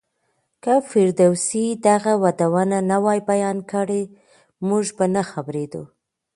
[0.63, 4.03] که فردوسي دغه ودونه نه وای بيان کړي،
[4.67, 5.83] موږ به نه خبرېدو.